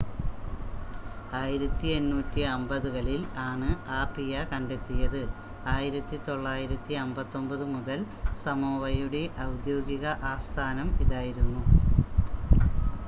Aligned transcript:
1850 1.31 2.61
കളിൽ 2.93 3.19
ആണ് 3.41 3.67
ആപിയ 3.97 4.45
കണ്ടെത്തിയത് 4.51 5.19
1959 5.73 7.37
മുതൽ 7.75 8.01
സമോവയുടെ 8.43 9.21
ഔദ്യോഗിക 9.47 10.05
ആസ്ഥാനം 10.31 10.89
ഇതായിരുന്നു 11.05 11.63